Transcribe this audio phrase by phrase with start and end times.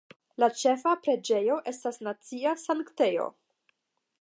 [0.43, 3.29] La ĉefa preĝejo estas nacia sanktejo.